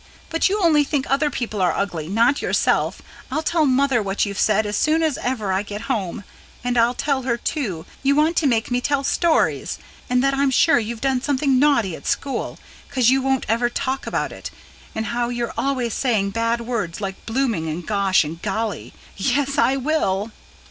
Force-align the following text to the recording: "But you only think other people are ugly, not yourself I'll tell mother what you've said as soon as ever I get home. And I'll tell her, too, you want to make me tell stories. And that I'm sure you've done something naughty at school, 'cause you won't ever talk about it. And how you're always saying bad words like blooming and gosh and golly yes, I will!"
"But 0.31 0.49
you 0.49 0.59
only 0.59 0.83
think 0.83 1.07
other 1.11 1.29
people 1.29 1.61
are 1.61 1.77
ugly, 1.77 2.07
not 2.09 2.41
yourself 2.41 3.03
I'll 3.29 3.43
tell 3.43 3.67
mother 3.67 4.01
what 4.01 4.25
you've 4.25 4.39
said 4.39 4.65
as 4.65 4.75
soon 4.75 5.03
as 5.03 5.19
ever 5.19 5.53
I 5.53 5.61
get 5.61 5.81
home. 5.81 6.23
And 6.63 6.75
I'll 6.75 6.95
tell 6.95 7.21
her, 7.21 7.37
too, 7.37 7.85
you 8.01 8.15
want 8.15 8.35
to 8.37 8.47
make 8.47 8.71
me 8.71 8.81
tell 8.81 9.03
stories. 9.03 9.77
And 10.09 10.23
that 10.23 10.33
I'm 10.33 10.49
sure 10.49 10.79
you've 10.79 11.01
done 11.01 11.21
something 11.21 11.59
naughty 11.59 11.95
at 11.95 12.07
school, 12.07 12.57
'cause 12.89 13.09
you 13.11 13.21
won't 13.21 13.45
ever 13.47 13.69
talk 13.69 14.07
about 14.07 14.31
it. 14.31 14.49
And 14.95 15.05
how 15.05 15.29
you're 15.29 15.53
always 15.55 15.93
saying 15.93 16.31
bad 16.31 16.61
words 16.61 16.99
like 16.99 17.27
blooming 17.27 17.69
and 17.69 17.85
gosh 17.85 18.23
and 18.23 18.41
golly 18.41 18.95
yes, 19.15 19.59
I 19.59 19.75
will!" 19.77 20.31